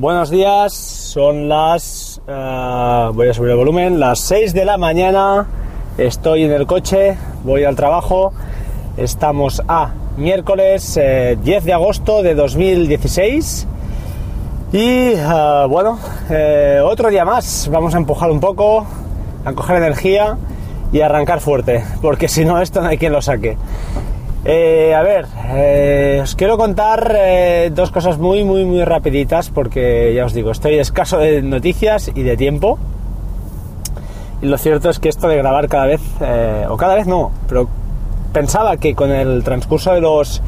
[0.00, 2.22] Buenos días, son las...
[2.26, 5.46] eh, voy a subir el volumen, las 6 de la mañana,
[5.98, 8.32] estoy en el coche, voy al trabajo,
[8.96, 13.66] estamos a miércoles eh, 10 de agosto de 2016
[14.72, 15.98] y eh, bueno,
[16.30, 18.86] eh, otro día más, vamos a empujar un poco,
[19.44, 20.38] a coger energía
[20.94, 23.58] y arrancar fuerte, porque si no esto no hay quien lo saque.
[24.44, 30.14] Eh, a ver, eh, os quiero contar eh, dos cosas muy, muy, muy rapiditas porque
[30.14, 32.78] ya os digo, estoy escaso de noticias y de tiempo.
[34.40, 37.30] Y lo cierto es que esto de grabar cada vez, eh, o cada vez no,
[37.46, 37.68] pero
[38.32, 40.40] pensaba que con el transcurso de, los,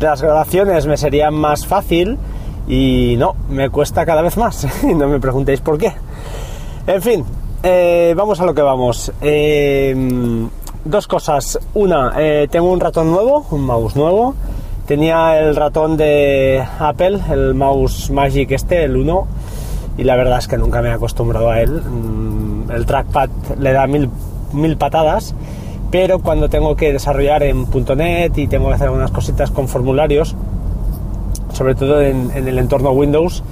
[0.00, 2.18] de las grabaciones me sería más fácil
[2.66, 4.66] y no, me cuesta cada vez más.
[4.82, 5.92] Y no me preguntéis por qué.
[6.88, 7.24] En fin,
[8.16, 9.12] vamos a lo que vamos.
[10.84, 11.58] Dos cosas.
[11.74, 14.34] Una, eh, tengo un ratón nuevo, un mouse nuevo.
[14.86, 19.26] Tenía el ratón de Apple, el mouse Magic este, el 1,
[19.98, 21.80] y la verdad es que nunca me he acostumbrado a él.
[21.82, 24.10] Mm, El trackpad le da mil,
[24.52, 25.34] mil patadas,
[25.90, 27.66] pero cuando tengo que desarrollar en
[27.96, 30.34] .NET y tengo que hacer algunas cositas con formularios,
[31.52, 33.44] sobre todo en, en el entorno Windows,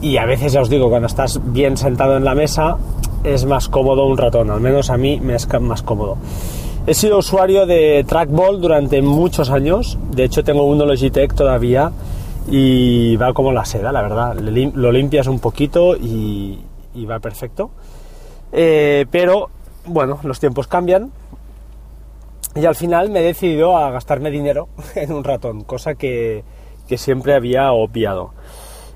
[0.00, 2.78] y a veces ya os digo, cuando estás bien sentado en la mesa,
[3.24, 6.16] es más cómodo un ratón, al menos a mí me es más cómodo.
[6.90, 11.92] He sido usuario de Trackball durante muchos años, de hecho tengo uno Logitech todavía
[12.50, 14.34] y va como la seda, la verdad.
[14.34, 16.58] Lo limpias un poquito y,
[17.08, 17.70] va perfecto.
[18.50, 19.50] Eh, pero
[19.84, 21.12] bueno, los tiempos cambian
[22.56, 24.66] y al final me he decidido a gastarme dinero
[24.96, 26.42] en un ratón, cosa que,
[26.88, 28.32] que siempre había obviado.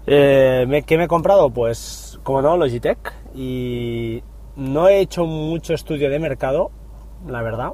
[0.09, 1.49] Eh, ¿Qué me he comprado?
[1.51, 3.15] Pues, como no, Logitech.
[3.37, 4.21] Y
[4.57, 6.73] no he hecho mucho estudio de mercado,
[7.27, 7.73] la verdad.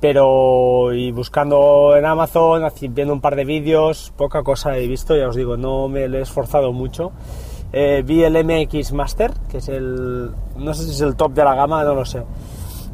[0.00, 5.28] Pero, y buscando en Amazon, viendo un par de vídeos, poca cosa he visto, ya
[5.28, 7.12] os digo, no me he esforzado mucho.
[7.72, 11.44] Eh, vi el MX Master, que es el, no sé si es el top de
[11.44, 12.22] la gama, no lo sé.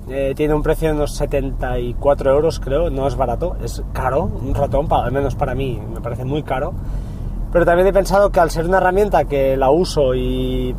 [0.08, 4.54] Eh, tiene un precio de unos 74 euros, creo, no es barato, es caro, un
[4.54, 6.72] ratón, pa- al menos para mí, me parece muy caro.
[7.52, 10.74] Pero también he pensado que al ser una herramienta que la uso y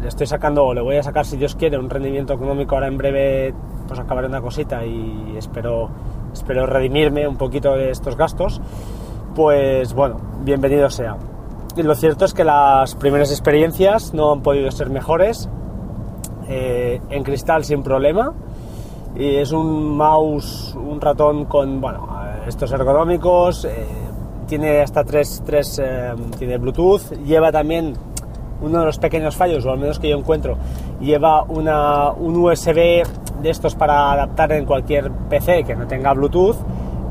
[0.00, 2.88] le estoy sacando, o le voy a sacar si Dios quiere, un rendimiento económico ahora
[2.88, 3.54] en breve,
[3.86, 5.90] pues acabaré una cosita y espero,
[6.32, 8.60] espero redimirme un poquito de estos gastos,
[9.34, 11.16] pues bueno, bienvenido sea.
[11.76, 15.48] Y lo cierto es que las primeras experiencias no han podido ser mejores,
[16.48, 18.32] eh, en cristal sin problema,
[19.14, 22.08] y es un mouse, un ratón con, bueno,
[22.46, 23.86] estos ergonómicos, eh,
[24.46, 27.94] tiene hasta tres, tres eh, tiene Bluetooth, lleva también
[28.62, 30.56] uno de los pequeños fallos, o al menos que yo encuentro,
[31.00, 33.02] lleva una, un USB
[33.42, 36.56] de estos para adaptar en cualquier PC que no tenga Bluetooth,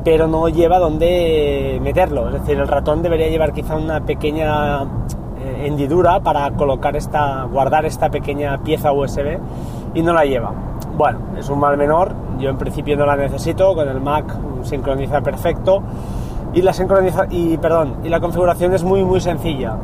[0.04, 2.28] pero no lleva donde meterlo.
[2.28, 7.84] Es decir, el ratón debería llevar quizá una pequeña eh, hendidura para colocar esta, guardar
[7.86, 9.38] esta pequeña pieza USB
[9.94, 10.52] y no la lleva.
[10.96, 14.24] Bueno, es un mal menor, yo en principio no la necesito, con el Mac
[14.62, 15.82] sincroniza perfecto
[16.54, 19.76] y la sincroniza y perdón, y la configuración es muy muy sencilla.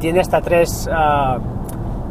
[0.00, 1.38] Tiene hasta tres, ah,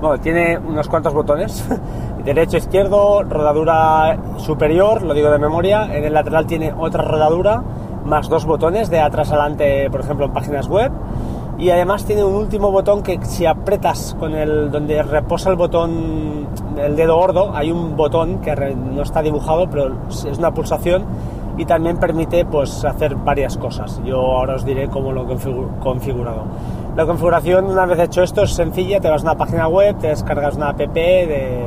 [0.01, 1.67] bueno, tiene unos cuantos botones,
[2.35, 7.63] derecho, izquierdo, rodadura superior, lo digo de memoria, en el lateral tiene otra rodadura,
[8.03, 10.91] más dos botones de atrás adelante, por ejemplo, en páginas web,
[11.57, 16.47] y además tiene un último botón que si apretas con el donde reposa el botón,
[16.77, 21.05] el dedo gordo, hay un botón que no está dibujado, pero es una pulsación
[21.57, 23.99] y también permite pues hacer varias cosas.
[24.05, 26.43] Yo ahora os diré cómo lo he configu- configurado.
[26.95, 30.09] La configuración, una vez hecho esto, es sencilla, te vas a una página web, te
[30.09, 31.65] descargas una app de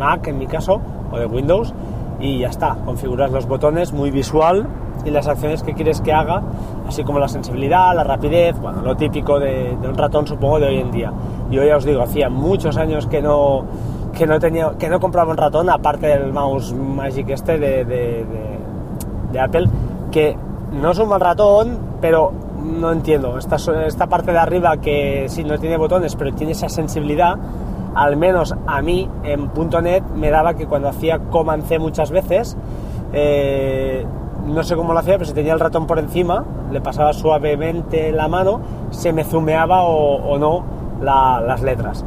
[0.00, 0.80] Mac en mi caso,
[1.12, 1.72] o de Windows,
[2.18, 4.66] y ya está, configuras los botones muy visual
[5.04, 6.42] y las acciones que quieres que haga,
[6.88, 10.78] así como la sensibilidad, la rapidez, bueno, lo típico de, un ratón supongo de hoy
[10.78, 11.12] en día.
[11.50, 13.64] Yo ya os digo, hacía muchos años que no
[14.12, 18.24] que no tenía que no compraba un ratón aparte del mouse Magic este de, de-
[18.24, 18.58] de-
[19.32, 19.68] de Apple
[20.10, 20.36] que
[20.72, 25.44] no es un mal ratón pero no entiendo esta, esta parte de arriba que sí
[25.44, 27.36] no tiene botones pero tiene esa sensibilidad
[27.94, 29.50] al menos a mí en
[29.82, 32.56] .NET me daba que cuando hacía Command C muchas veces
[33.12, 34.06] eh,
[34.46, 38.12] no sé cómo lo hacía pero si tenía el ratón por encima le pasaba suavemente
[38.12, 38.60] la mano
[38.90, 40.62] se me zumeaba o, no
[41.02, 42.04] la- las letras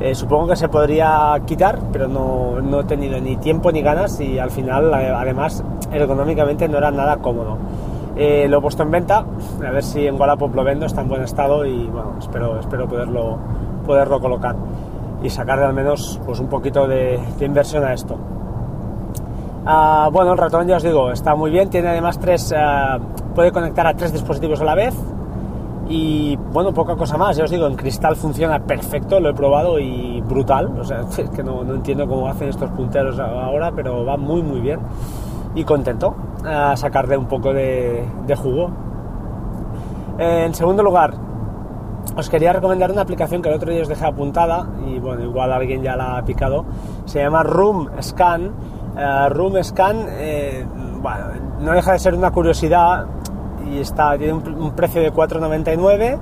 [0.00, 4.20] eh, supongo que se podría quitar, pero no, no he tenido ni tiempo ni ganas
[4.20, 7.56] y al final, eh, además, ergonómicamente no era nada cómodo.
[8.14, 9.24] Lo he puesto en venta,
[9.66, 12.86] a ver si en Wallapop lo vendo, está en buen estado y bueno, espero, espero
[12.86, 13.38] poderlo,
[13.86, 14.54] poderlo colocar
[15.22, 18.16] y sacarle al menos pues, un poquito de, de inversión a esto.
[19.68, 23.00] Ah, bueno, el ratón ya os digo, está muy bien, tiene además tres, ah,
[23.34, 24.94] puede conectar a tres dispositivos a la vez,
[25.88, 29.78] Y bueno, poca cosa más, ya os digo, en cristal funciona perfecto, lo he probado
[29.78, 30.76] y brutal.
[30.80, 34.60] O sea, es que no, entiendo cómo hacen estos punteros ahora, pero va muy muy
[34.60, 34.80] bien.
[35.54, 36.14] Y contento
[36.44, 38.04] a sacarle un poco de,
[38.36, 38.70] jugo.
[40.18, 41.14] En segundo lugar,
[42.16, 45.52] os quería recomendar una aplicación que el otro día os dejé apuntada y bueno, igual
[45.52, 46.64] alguien ya la ha picado.
[47.04, 48.52] Se llama Room Scan.
[48.96, 50.64] Eh, Room Scan, eh,
[51.02, 51.24] bueno,
[51.60, 53.04] no deja de ser una curiosidad
[53.70, 56.18] y está, tiene un, precio de 4,99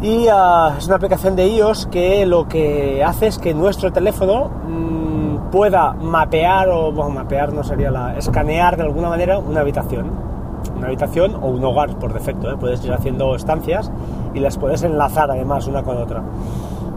[0.00, 4.48] y ah, es una aplicación de iOS que lo que hace es que nuestro teléfono
[4.48, 10.10] mm, pueda mapear o bueno, mapear no sería la escanear de alguna manera una habitación
[10.76, 12.56] una habitación o un hogar por defecto ¿eh?
[12.58, 13.90] puedes ir haciendo estancias
[14.34, 16.22] y las puedes enlazar además una con otra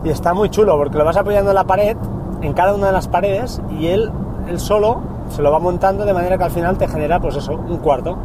[0.04, 1.98] y está muy chulo porque lo vas apoyando en la pared
[2.42, 4.12] en cada una de las paredes y él,
[4.48, 7.54] él solo se lo va montando de manera que al final te genera pues eso
[7.54, 8.18] un cuarto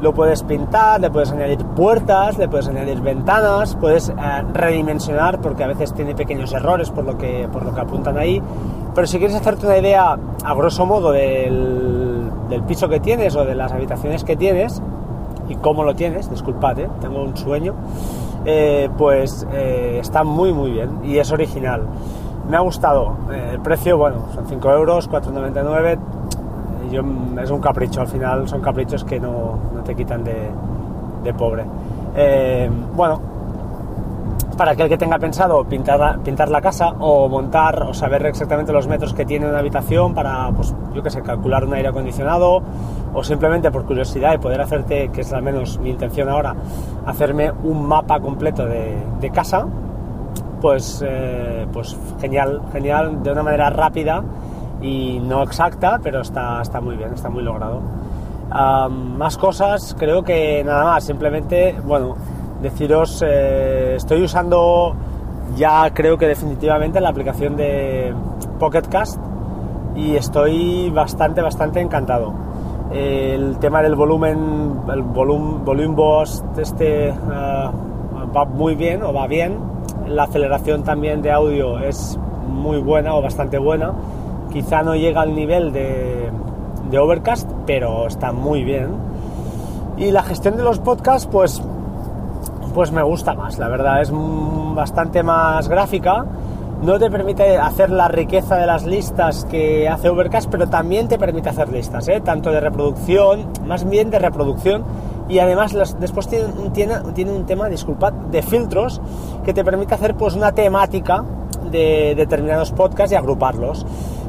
[0.00, 4.14] lo puedes pintar, le puedes añadir puertas, le puedes añadir ventanas, puedes eh,
[4.52, 8.42] redimensionar porque a veces tiene pequeños errores por lo, que, por lo que apuntan ahí.
[8.94, 13.44] Pero si quieres hacerte una idea a grosso modo del, del piso que tienes o
[13.44, 14.82] de las habitaciones que tienes
[15.48, 16.88] y cómo lo tienes, disculpad, ¿eh?
[17.00, 17.74] tengo un sueño,
[18.44, 21.82] eh, pues está muy muy bien y es original.
[22.48, 23.16] Me ha gustado.
[23.32, 25.98] el precio, bueno, son 5 euros, 4,99
[27.42, 31.64] es un capricho, al final son caprichos que no, te quitan de, pobre.
[32.16, 33.20] Eh, bueno,
[34.60, 38.86] para aquel que tenga pensado pintar pintar la casa o montar o saber exactamente los
[38.86, 42.62] metros que tiene una habitación para, pues, yo que sé, calcular un aire acondicionado
[43.14, 46.54] o simplemente por curiosidad y poder hacerte, que es al menos mi intención ahora,
[47.06, 49.66] hacerme un mapa completo de, casa,
[50.60, 54.22] pues, eh, pues genial, genial, de una manera rápida
[54.82, 57.80] y no exacta, pero está, está muy bien, está muy logrado.
[58.50, 62.14] más cosas, creo que nada más, simplemente, bueno,
[62.62, 64.94] deciros, eh, estoy usando
[65.56, 68.14] ya creo que definitivamente la aplicación de
[68.58, 69.20] Pocket Cast
[69.96, 72.32] y estoy bastante, bastante encantado.
[72.92, 77.72] El tema del volumen, el volumen, volumen boss este ah,
[78.34, 79.58] va muy bien o va bien.
[80.06, 82.18] La aceleración también de audio es
[82.48, 83.92] muy buena o bastante buena
[84.52, 86.28] Quizá no llega al nivel de,
[86.98, 88.88] Overcast, pero está muy bien.
[89.96, 91.62] Y la gestión de los podcasts, pues,
[92.80, 96.24] pues me gusta más, la verdad, es bastante más gráfica.
[96.80, 101.18] No te permite hacer la riqueza de las listas que hace Overcast, pero también te
[101.18, 102.22] permite hacer listas, ¿eh?
[102.24, 104.82] tanto de reproducción, más bien de reproducción,
[105.28, 109.02] y además después tiene, tiene, tiene, un tema, disculpad, de filtros
[109.44, 111.22] que te permite hacer pues una temática
[111.70, 113.84] de determinados podcasts y agruparlos.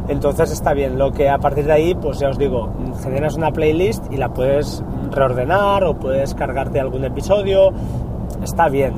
[0.10, 2.70] Entonces está bien, lo que a partir de ahí, pues ya os digo,
[3.02, 7.72] generas una playlist y la puedes reordenar o puedes cargarte algún episodio.
[8.42, 8.94] Está bien,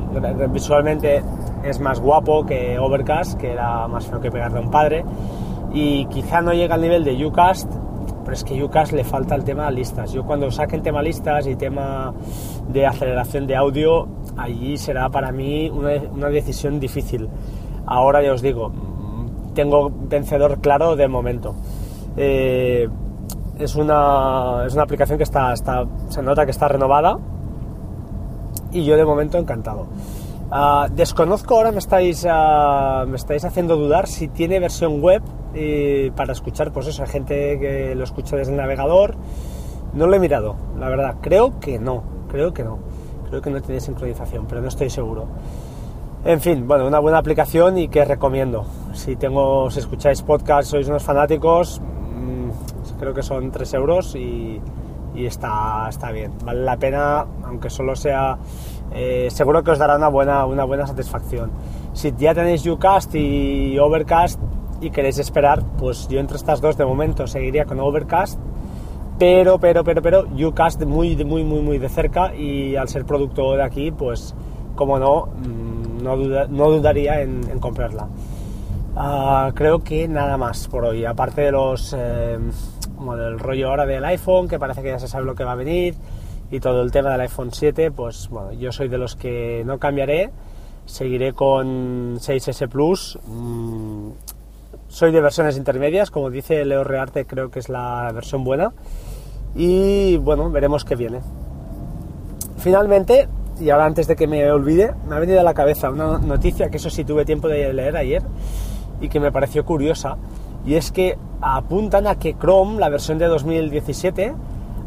[0.52, 1.22] visualmente
[1.64, 5.04] es más guapo que Overcast, que era más feo que pegarle a un padre.
[5.74, 7.70] Y quizá no llega al nivel de Ucast,
[8.24, 10.14] pero es que Ucast le falta el tema de listas.
[10.14, 12.14] Yo cuando saque el tema listas y tema
[12.70, 14.08] de aceleración de audio,
[14.38, 17.28] allí será para mí una, una decisión difícil.
[17.86, 18.72] Ahora ya os digo,
[19.54, 21.54] tengo vencedor claro de momento.
[22.16, 22.88] Eh,
[23.60, 27.18] es, una, es una aplicación que está, está, se nota que está renovada
[28.74, 29.88] y yo de momento encantado.
[30.52, 35.22] Ah, desconozco ahora, me estáis, ah, me estáis haciendo dudar si tiene versión web
[35.56, 39.16] eh, para escuchar, pues eso, hay gente que lo escucha desde el navegador.
[39.94, 41.16] No lo he mirado, la verdad.
[41.22, 42.80] Creo que no, creo que no.
[43.30, 45.28] Creo que no tiene sincronización, pero no estoy seguro.
[46.26, 48.66] En fin, bueno, una buena aplicación y que recomiendo.
[48.94, 54.62] Si tengo, si escucháis podcast, sois unos fanáticos, mm, creo que son 3 euros y,
[55.16, 56.32] está, está bien.
[56.44, 58.38] Vale la pena, aunque solo sea,
[58.92, 61.52] eh, seguro que os dará una buena, una buena satisfacción.
[61.94, 64.40] Si ya tenéis Ucast y Overcast
[64.82, 68.40] y queréis esperar, pues yo entre estas dos de momento seguiría con Overcast,
[69.18, 73.56] pero, pero, pero, pero, Ucast muy, muy, muy, muy de cerca y al ser producto
[73.56, 74.36] de aquí, pues,
[74.76, 78.08] como no, mm, no, dudaría en, comprarla.
[78.96, 82.38] Ah, creo que nada más por hoy, aparte de los eh,
[83.04, 85.52] como del rollo ahora del iPhone, que parece que ya se sabe lo que va
[85.52, 85.94] a venir,
[86.50, 89.78] y todo el tema del iPhone 7, pues bueno, yo soy de los que no
[89.78, 90.32] cambiaré,
[90.86, 93.20] seguiré con 6S Plus.
[93.26, 94.12] Mm,
[94.88, 98.72] soy de versiones intermedias, como dice Leo Rearte, creo que es la versión buena.
[99.54, 101.20] Y bueno, veremos qué viene.
[102.58, 103.28] Finalmente,
[103.60, 106.70] y ahora antes de que me olvide, me ha venido a la cabeza una noticia
[106.70, 108.24] que eso sí tuve tiempo de leer ayer
[109.02, 110.16] y que me pareció curiosa,
[110.66, 114.34] y es que apuntan a que Chrome, la versión de 2017,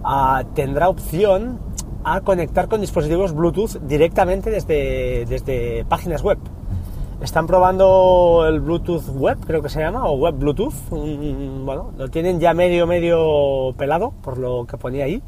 [0.04, 1.58] ah, tendrá opción
[2.04, 6.38] a conectar con dispositivos Bluetooth directamente desde, desde páginas web.
[7.20, 10.74] Están probando el Bluetooth web, creo que se llama, o web Bluetooth.
[10.90, 15.22] bueno, lo tienen ya medio, medio pelado, por lo que ponía ahí.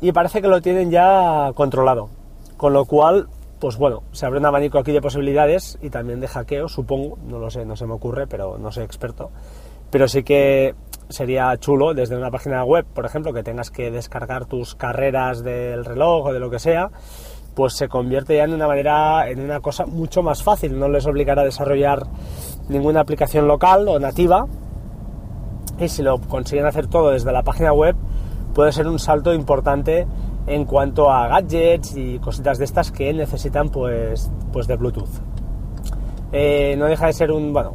[0.00, 2.08] Y parece que lo tienen ya controlado.
[2.56, 3.28] Con lo cual,
[3.58, 7.38] pues bueno, se abre un abanico aquí de posibilidades y también de hackeo, supongo, no
[7.38, 9.30] lo sé, no se me ocurre, pero no soy experto.
[9.90, 10.74] Pero sí que
[11.08, 15.84] sería chulo desde una página web, por ejemplo, que tengas que descargar tus carreras del
[15.84, 16.90] reloj o de lo que sea,
[17.54, 20.78] pues se convierte ya en una manera, en una cosa mucho más fácil.
[20.78, 22.04] No les obligará a desarrollar
[22.68, 24.46] ninguna aplicación local o nativa.
[25.80, 27.96] Y si lo consiguen hacer todo desde la página web,
[28.54, 30.06] puede ser un salto importante
[30.48, 35.20] en cuanto a gadgets y cositas de estas que necesitan pues, pues de Bluetooth.
[36.32, 37.70] Eh, no deja de ser una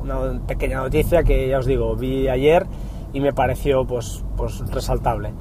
[0.46, 2.66] pequeña noticia que ya os digo, vi ayer
[3.14, 5.32] y me pareció pues, pues resaltable.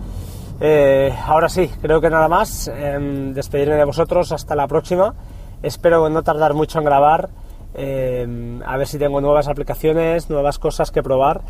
[0.61, 2.69] Eh, ahora sí, creo que nada más.
[2.69, 5.15] Em, despedirme de vosotros hasta la próxima.
[5.62, 7.31] Espero no tardar mucho en grabar.
[7.75, 11.41] Em, a ver si tengo nuevas aplicaciones, nuevas cosas que probar.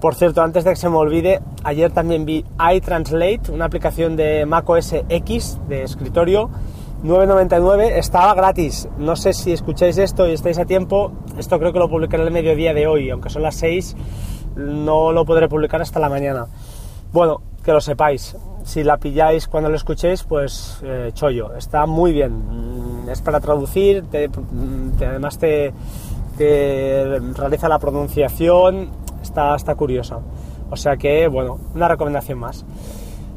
[0.00, 4.46] Por cierto, antes de que se me olvide, ayer también vi iTranslate, una aplicación de
[4.46, 6.50] macOS X de escritorio.
[7.04, 8.88] 9.99 estaba gratis.
[8.98, 11.12] No sé si escucháis esto y estáis a tiempo.
[11.38, 13.96] Esto creo que lo publicaré el mediodía de hoy, aunque son las 6
[14.56, 16.46] no lo podré publicar hasta la mañana.
[17.12, 18.36] Bueno, que lo sepáis.
[18.64, 21.54] Si la pilláis cuando lo escuchéis, pues eh, chollo.
[21.54, 23.04] Está muy bien.
[23.04, 24.04] Mm, es para traducir,
[25.00, 25.72] además te,
[26.38, 28.90] realiza la pronunciación.
[29.22, 30.18] Está, está curiosa.
[30.70, 32.64] O sea que, bueno, una recomendación más.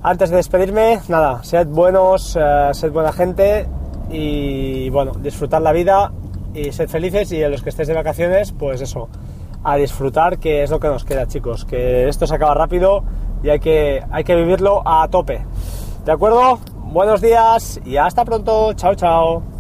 [0.01, 3.67] Antes de despedirme, nada, sed buenos, eh, sed buena gente
[4.09, 6.11] y bueno, disfrutad la vida
[6.53, 9.09] y sed felices y a los que estéis de vacaciones, pues eso,
[9.63, 11.65] a disfrutar, que es lo que nos queda, chicos.
[11.65, 13.03] Que esto se acaba rápido
[13.43, 15.45] y hay que, hay que vivirlo a tope.
[16.05, 16.59] ¿De acuerdo?
[16.91, 18.73] Buenos días y hasta pronto.
[18.73, 19.52] Chao, chao.